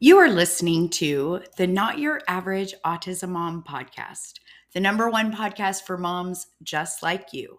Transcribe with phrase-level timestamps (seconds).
[0.00, 4.34] You are listening to the Not Your Average Autism Mom podcast,
[4.72, 7.58] the number one podcast for moms just like you,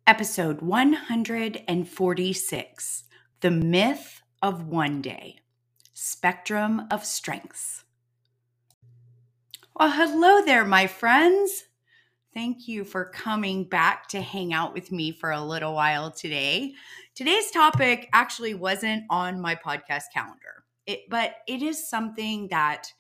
[0.07, 3.05] Episode 146
[3.41, 5.39] The Myth of One Day
[5.95, 7.86] Spectrum of Strengths.
[9.79, 11.65] Well, hello there, my friends.
[12.33, 16.73] Thank you for coming back to hang out with me for a little while today.
[17.15, 22.91] Today's topic actually wasn't on my podcast calendar, it, but it is something that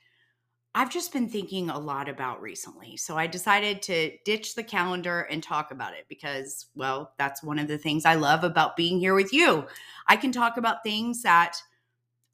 [0.74, 2.98] I've just been thinking a lot about recently.
[2.98, 7.58] So I decided to ditch the calendar and talk about it because, well, that's one
[7.58, 9.64] of the things I love about being here with you.
[10.08, 11.56] I can talk about things that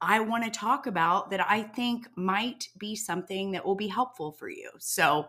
[0.03, 4.33] I want to talk about that I think might be something that will be helpful
[4.33, 4.70] for you.
[4.78, 5.28] So,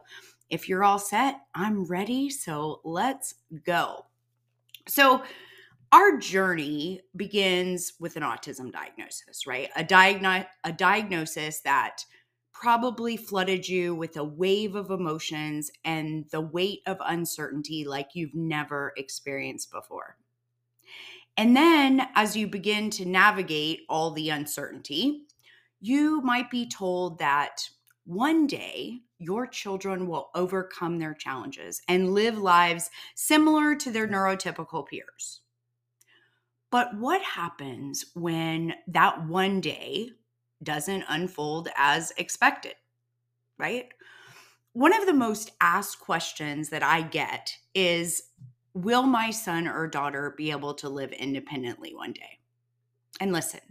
[0.50, 2.30] if you're all set, I'm ready.
[2.30, 3.36] So, let's
[3.66, 4.08] go.
[4.88, 5.24] So,
[5.92, 9.70] our journey begins with an autism diagnosis, right?
[9.76, 12.04] A, diagno- a diagnosis that
[12.52, 18.34] probably flooded you with a wave of emotions and the weight of uncertainty like you've
[18.34, 20.18] never experienced before.
[21.38, 25.24] And then as you begin to navigate all the uncertainty,
[25.80, 27.68] you might be told that
[28.06, 34.88] one day your children will overcome their challenges and live lives similar to their neurotypical
[34.88, 35.42] peers.
[36.70, 40.10] But what happens when that one day
[40.62, 42.76] doesn't unfold as expected,
[43.58, 43.90] right?
[44.74, 48.24] One of the most asked questions that I get is
[48.74, 52.40] will my son or daughter be able to live independently one day?
[53.20, 53.62] And listen,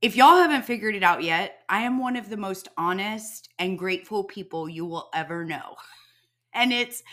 [0.00, 3.78] if y'all haven't figured it out yet, I am one of the most honest and
[3.78, 5.76] grateful people you will ever know.
[6.52, 7.04] And it's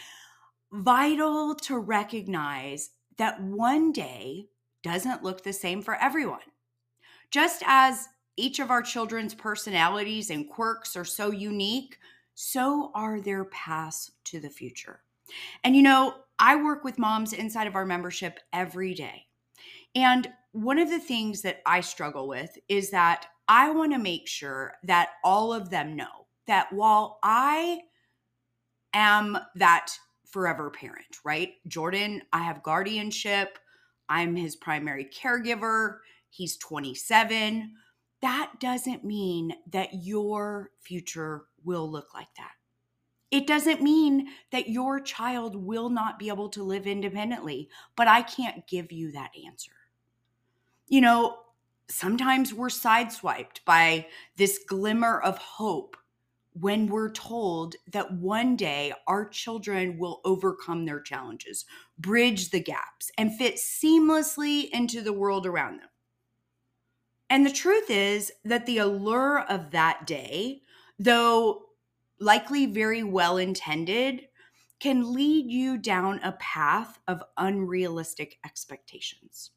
[0.72, 4.48] vital to recognize that one day
[4.82, 6.40] doesn't look the same for everyone.
[7.30, 12.00] Just as each of our children's personalities and quirks are so unique,
[12.34, 15.02] so are their paths to the future.
[15.64, 19.26] And you know, I work with moms inside of our membership every day.
[19.96, 24.28] And one of the things that I struggle with is that I want to make
[24.28, 27.80] sure that all of them know that while I
[28.94, 29.92] am that
[30.26, 31.54] forever parent, right?
[31.68, 33.58] Jordan, I have guardianship,
[34.10, 35.98] I'm his primary caregiver,
[36.30, 37.72] he's 27.
[38.22, 42.52] That doesn't mean that your future will look like that.
[43.30, 48.22] It doesn't mean that your child will not be able to live independently, but I
[48.22, 49.74] can't give you that answer.
[50.88, 51.40] You know,
[51.90, 54.08] sometimes we're sideswiped by
[54.38, 55.98] this glimmer of hope
[56.54, 61.66] when we're told that one day our children will overcome their challenges,
[62.00, 65.90] bridge the gaps, and fit seamlessly into the world around them.
[67.30, 70.62] And the truth is that the allure of that day,
[70.98, 71.67] though
[72.20, 74.28] likely very well intended,
[74.80, 79.52] can lead you down a path of unrealistic expectations.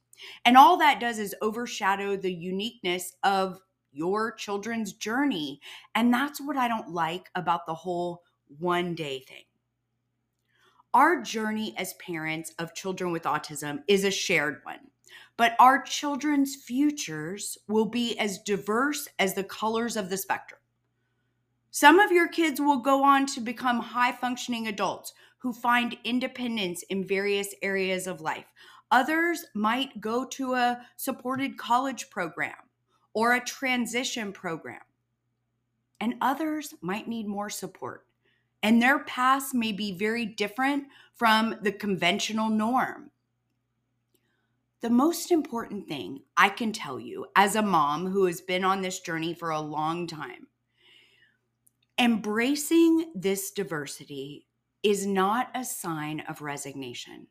[0.44, 3.61] And all that does is overshadow the uniqueness of
[3.93, 5.61] your children's journey.
[5.94, 8.23] And that's what I don't like about the whole
[8.58, 9.44] one day thing.
[10.93, 14.90] Our journey as parents of children with autism is a shared one,
[15.37, 20.59] but our children's futures will be as diverse as the colors of the spectrum.
[21.70, 26.82] Some of your kids will go on to become high functioning adults who find independence
[26.84, 28.46] in various areas of life.
[28.90, 32.56] Others might go to a supported college program
[33.14, 34.81] or a transition program.
[36.00, 38.06] And others might need more support.
[38.62, 40.84] And their paths may be very different
[41.14, 43.11] from the conventional norm.
[44.81, 48.81] the most important thing I can tell you as a mom who has been on
[48.82, 50.46] this journey for a long time
[52.00, 54.47] embracing this diversity
[54.82, 57.26] is not a sign of resignation,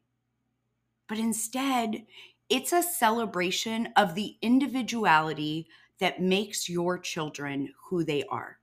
[1.08, 2.06] but instead,
[2.50, 5.68] it's a celebration of the individuality
[6.00, 8.60] that makes your children who they are.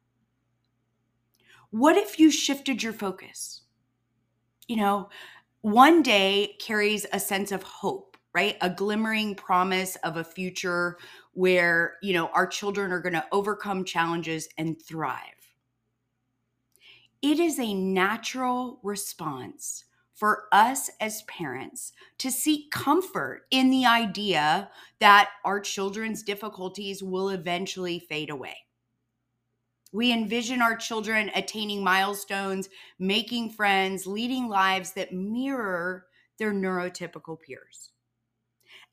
[1.71, 3.63] What if you shifted your focus?
[4.69, 5.09] You know,
[5.61, 8.59] one day carries a sense of hope right?
[8.61, 10.99] A glimmering promise of a future
[11.33, 15.36] where, you know, our children are going to overcome challenges and thrive.
[17.23, 19.85] It is a natural response
[20.15, 27.29] for us as parents to seek comfort in the idea that our children's difficulties will
[27.29, 28.57] eventually fade away.
[29.93, 32.69] We envision our children attaining milestones,
[32.99, 36.07] making friends, leading lives that mirror
[36.39, 37.93] their neurotypical peers.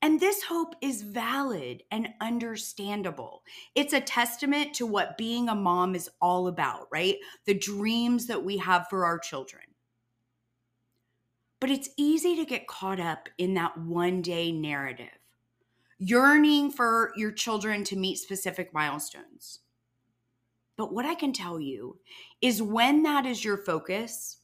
[0.03, 3.41] And this hope is valid and understandable.
[3.73, 7.15] It's a testament to what being a mom is all about, right?
[7.45, 9.63] The dreams that we have for our children.
[11.61, 15.07] But it's easy to get caught up in that one day narrative,
[15.99, 19.59] yearning for your children to meet specific milestones.
[20.75, 21.97] But what I can tell you
[22.41, 24.39] is when that is your focus,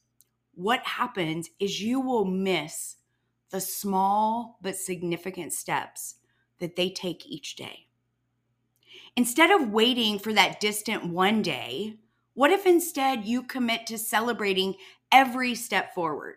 [0.54, 2.96] what happens is you will miss
[3.50, 6.16] the small but significant steps
[6.58, 7.86] that they take each day.
[9.16, 11.96] Instead of waiting for that distant one day,
[12.34, 14.76] what if instead you commit to celebrating
[15.10, 16.36] every step forward?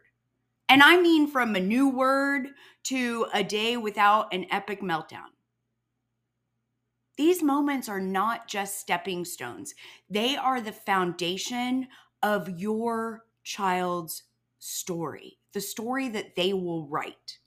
[0.67, 2.47] And I mean from a new word
[2.83, 5.29] to a day without an epic meltdown.
[7.15, 9.75] These moments are not just stepping stones,
[10.09, 11.87] they are the foundation
[12.23, 14.23] of your child's
[14.57, 17.39] story, the story that they will write.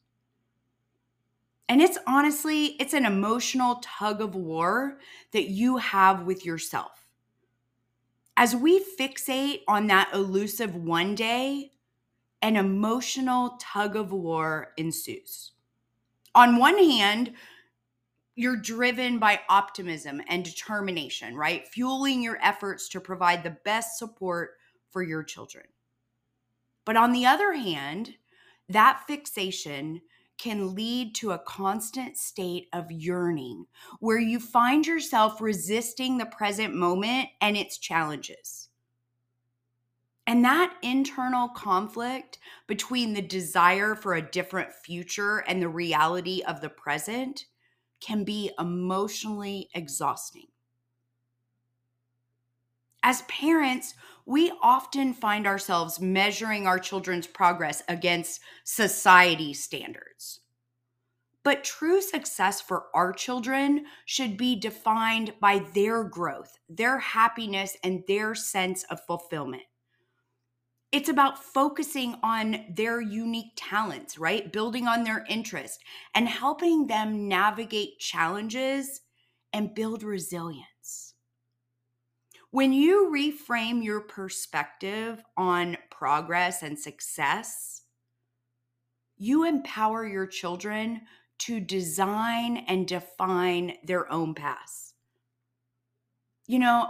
[1.69, 4.99] And it's honestly, it's an emotional tug of war
[5.32, 7.06] that you have with yourself.
[8.37, 11.73] As we fixate on that elusive one day,
[12.43, 15.53] an emotional tug of war ensues.
[16.35, 17.32] On one hand,
[18.37, 21.67] you're driven by optimism and determination, right?
[21.67, 24.50] Fueling your efforts to provide the best support
[24.91, 25.64] for your children.
[26.87, 28.15] But on the other hand,
[28.71, 30.00] that fixation
[30.38, 33.67] can lead to a constant state of yearning
[34.00, 38.69] where you find yourself resisting the present moment and its challenges.
[40.27, 46.61] And that internal conflict between the desire for a different future and the reality of
[46.61, 47.47] the present
[48.00, 50.49] can be emotionally exhausting.
[53.06, 53.94] As parents,
[54.26, 60.41] we often find ourselves measuring our children's progress against society standards.
[61.44, 68.03] But true success for our children should be defined by their growth, their happiness, and
[68.08, 69.62] their sense of fulfillment.
[70.91, 74.53] It's about focusing on their unique talents, right?
[74.53, 79.03] Building on their interest and helping them navigate challenges
[79.53, 81.16] and build resilience.
[82.56, 87.82] When you reframe your perspective on progress and success,
[89.19, 91.03] you empower your children
[91.41, 94.94] to design and define their own paths.
[96.46, 96.89] You know,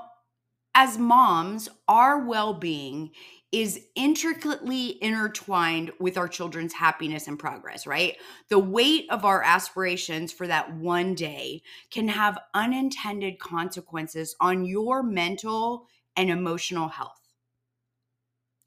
[0.73, 3.11] as moms, our well being
[3.56, 8.18] is intricately intertwined with our children's happiness and progress, right?
[8.50, 15.02] The weight of our aspirations for that one day can have unintended consequences on your
[15.02, 17.18] mental and emotional health.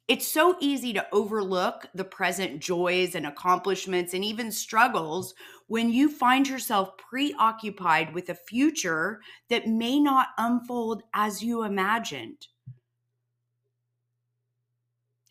[0.08, 5.36] It's so easy to overlook the present joys and accomplishments and even struggles
[5.68, 12.48] when you find yourself preoccupied with a future that may not unfold as you imagined.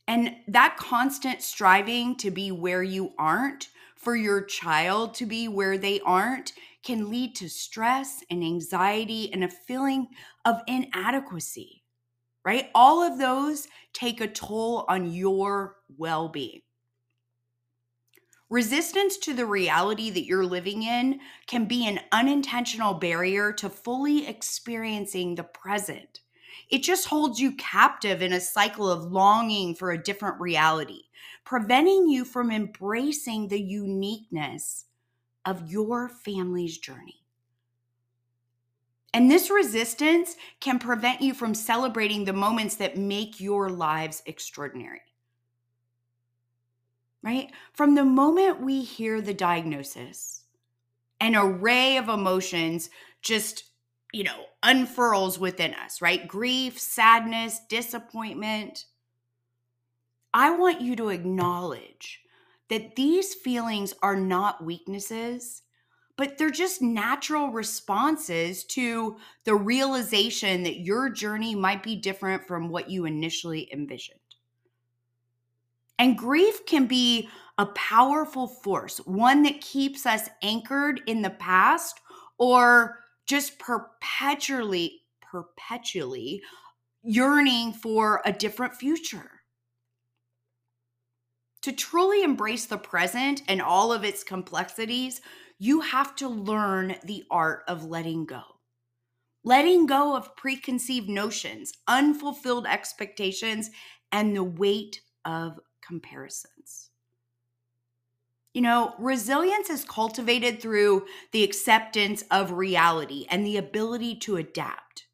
[0.08, 5.76] And that constant striving to be where you aren't, for your child to be where
[5.76, 10.08] they aren't, can lead to stress and anxiety and a feeling
[10.46, 11.84] of inadequacy,
[12.42, 12.70] right?
[12.74, 16.62] All of those take a toll on your well being.
[18.48, 24.26] Resistance to the reality that you're living in can be an unintentional barrier to fully
[24.26, 26.20] experiencing the present
[26.70, 31.02] it just holds you captive in a cycle of longing for a different reality,
[31.44, 34.84] preventing you from embracing the uniqueness
[35.44, 37.22] of your family's journey.
[39.14, 45.00] And this resistance can prevent you from celebrating the moments that make your lives extraordinary.
[47.22, 47.50] Right?
[47.72, 50.44] From the moment we hear the diagnosis,
[51.20, 52.90] an array of emotions
[53.22, 53.64] just,
[54.12, 56.26] you know, unfurls within us, right?
[56.26, 58.86] Grief, sadness, disappointment.
[60.32, 62.20] I want you to acknowledge
[62.68, 65.62] that these feelings are not weaknesses,
[66.16, 72.68] but they're just natural responses to the realization that your journey might be different from
[72.68, 74.18] what you initially envisioned.
[75.98, 82.00] And grief can be a powerful force, one that keeps us anchored in the past
[82.38, 82.98] or
[83.28, 86.42] just perpetually, perpetually
[87.02, 89.30] yearning for a different future.
[91.62, 95.20] To truly embrace the present and all of its complexities,
[95.58, 98.42] you have to learn the art of letting go.
[99.44, 103.70] Letting go of preconceived notions, unfulfilled expectations,
[104.10, 106.57] and the weight of comparisons.
[108.58, 115.06] You know, resilience is cultivated through the acceptance of reality and the ability to adapt.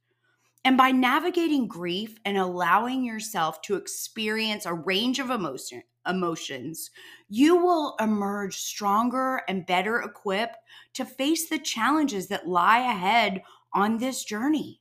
[0.64, 6.90] And by navigating grief and allowing yourself to experience a range of emotion, emotions,
[7.28, 10.56] you will emerge stronger and better equipped
[10.94, 13.42] to face the challenges that lie ahead
[13.74, 14.80] on this journey.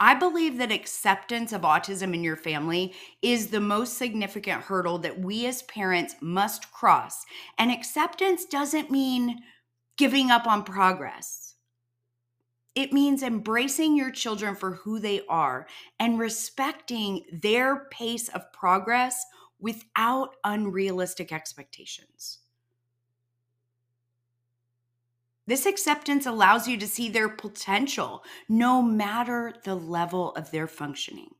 [0.00, 5.18] I believe that acceptance of autism in your family is the most significant hurdle that
[5.18, 7.24] we as parents must cross.
[7.58, 9.40] And acceptance doesn't mean
[9.96, 11.56] giving up on progress.
[12.76, 15.66] It means embracing your children for who they are
[15.98, 19.20] and respecting their pace of progress
[19.58, 22.38] without unrealistic expectations.
[25.48, 31.30] This acceptance allows you to see their potential no matter the level of their functioning.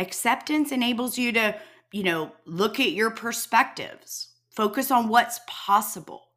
[0.00, 1.54] Acceptance enables you to,
[1.92, 6.30] you know, look at your perspectives, focus on what's possible,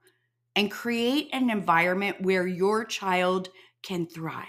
[0.55, 3.49] and create an environment where your child
[3.81, 4.45] can thrive.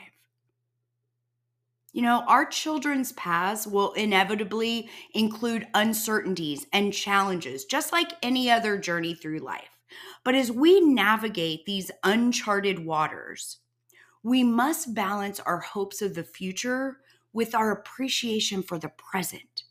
[1.94, 8.76] You know, our children's paths will inevitably include uncertainties and challenges, just like any other
[8.76, 9.75] journey through life.
[10.24, 13.58] But as we navigate these uncharted waters,
[14.22, 16.98] we must balance our hopes of the future
[17.32, 19.64] with our appreciation for the present.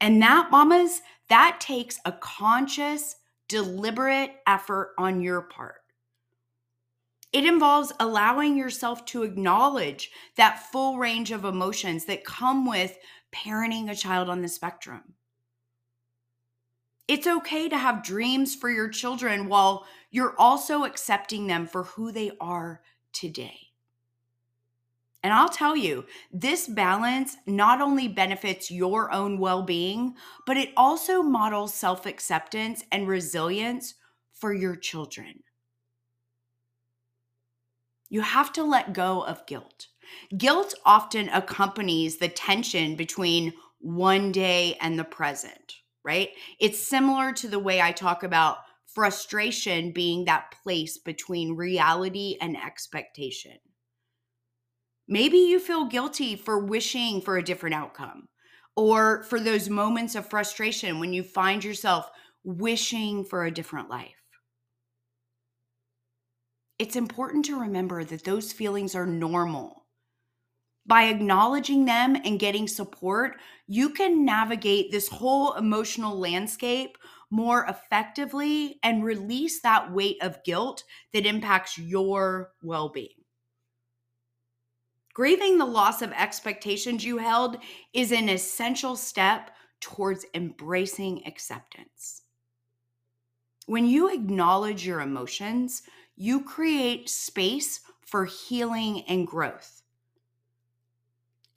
[0.00, 3.16] And that, mamas, that takes a conscious,
[3.48, 5.82] deliberate effort on your part.
[7.32, 12.96] It involves allowing yourself to acknowledge that full range of emotions that come with
[13.32, 15.14] parenting a child on the spectrum.
[17.08, 22.12] It's okay to have dreams for your children while you're also accepting them for who
[22.12, 22.82] they are
[23.14, 23.68] today.
[25.22, 30.14] And I'll tell you, this balance not only benefits your own well being,
[30.46, 33.94] but it also models self acceptance and resilience
[34.34, 35.42] for your children.
[38.10, 39.88] You have to let go of guilt.
[40.36, 45.74] Guilt often accompanies the tension between one day and the present
[46.08, 46.30] right?
[46.58, 48.56] It's similar to the way I talk about
[48.94, 53.58] frustration being that place between reality and expectation.
[55.06, 58.28] Maybe you feel guilty for wishing for a different outcome
[58.74, 62.08] or for those moments of frustration when you find yourself
[62.42, 64.14] wishing for a different life.
[66.78, 69.87] It's important to remember that those feelings are normal
[70.88, 76.96] by acknowledging them and getting support, you can navigate this whole emotional landscape
[77.30, 83.10] more effectively and release that weight of guilt that impacts your well being.
[85.12, 87.58] Grieving the loss of expectations you held
[87.92, 92.22] is an essential step towards embracing acceptance.
[93.66, 95.82] When you acknowledge your emotions,
[96.16, 99.77] you create space for healing and growth.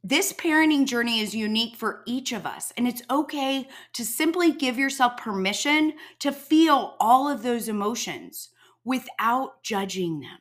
[0.04, 4.78] This parenting journey is unique for each of us, and it's okay to simply give
[4.78, 8.50] yourself permission to feel all of those emotions
[8.84, 10.40] without judging them.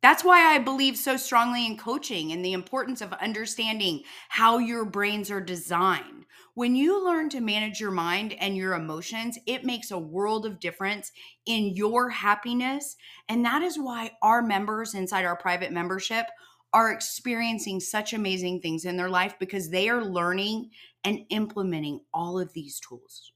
[0.00, 4.84] That's why I believe so strongly in coaching and the importance of understanding how your
[4.86, 6.24] brains are designed.
[6.54, 10.60] When you learn to manage your mind and your emotions, it makes a world of
[10.60, 11.12] difference
[11.46, 12.96] in your happiness.
[13.28, 16.26] And that is why our members inside our private membership
[16.72, 20.70] are experiencing such amazing things in their life because they are learning
[21.04, 23.32] and implementing all of these tools.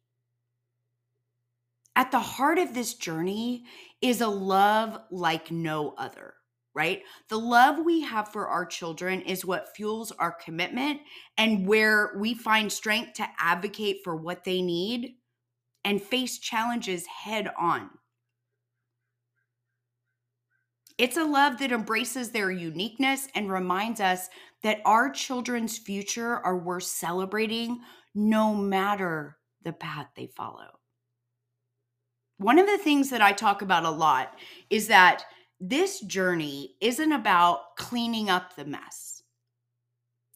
[1.95, 3.65] At the heart of this journey
[4.01, 6.35] is a love like no other,
[6.75, 7.03] right?
[7.29, 11.01] The love we have for our children is what fuels our commitment
[11.37, 15.17] and where we find strength to advocate for what they need
[15.85, 17.91] and face challenges head on.
[21.02, 24.28] It's a love that embraces their uniqueness and reminds us
[24.62, 27.80] that our children's future are worth celebrating
[28.14, 30.78] no matter the path they follow.
[32.38, 34.35] One of the things that I talk about a lot
[34.71, 35.25] is that
[35.59, 39.25] this journey isn't about cleaning up the mess.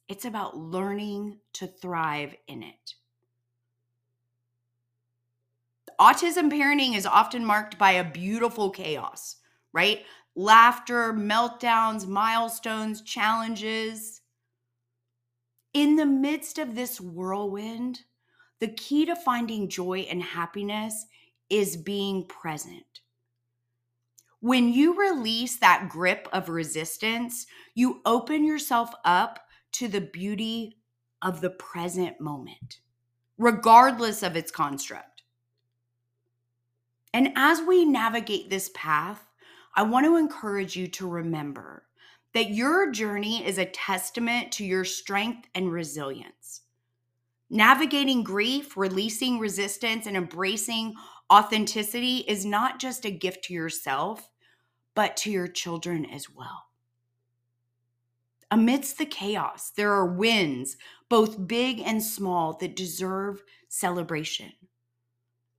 [0.09, 2.95] It's about learning to thrive in it.
[6.01, 9.37] Autism parenting is often marked by a beautiful chaos,
[9.73, 10.01] right?
[10.37, 14.21] Laughter, meltdowns, milestones, challenges.
[15.73, 18.01] In the midst of this whirlwind,
[18.61, 21.07] the key to finding joy and happiness
[21.49, 23.01] is being present.
[24.41, 29.41] When you release that grip of resistance, you open yourself up
[29.73, 30.77] to the beauty
[31.23, 32.81] of the present moment,
[33.39, 35.23] regardless of its construct.
[37.15, 39.26] And as we navigate this path,
[39.77, 41.85] I want to encourage you to remember
[42.33, 46.63] that your journey is a testament to your strength and resilience.
[47.51, 50.95] Navigating grief, releasing resistance, and embracing
[51.31, 54.31] authenticity is not just a gift to yourself,
[54.95, 56.65] but to your children as well.
[58.51, 60.77] Amidst the chaos, there are wins,
[61.09, 64.53] both big and small, that deserve celebration.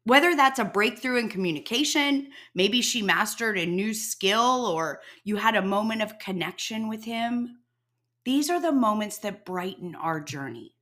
[0.07, 5.57] Whether that's a breakthrough in communication, maybe she mastered a new skill, or you had
[5.57, 7.57] a moment of connection with him,
[8.23, 10.73] these are the moments that brighten our journey.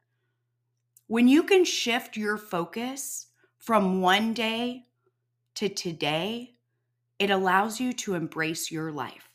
[1.07, 3.25] When you can shift your focus
[3.57, 4.85] from one day
[5.55, 6.53] to today,
[7.17, 9.31] it allows you to embrace your life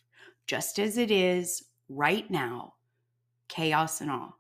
[0.47, 2.75] just as it is right now,
[3.49, 4.40] chaos and all.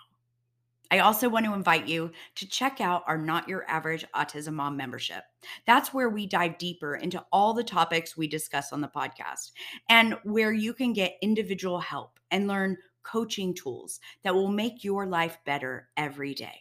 [0.91, 4.77] I also want to invite you to check out our Not Your Average Autism Mom
[4.77, 5.25] membership.
[5.67, 9.53] That's where we dive deeper into all the topics we discuss on the podcast
[9.89, 15.07] and where you can get individual help and learn coaching tools that will make your
[15.07, 16.61] life better every day.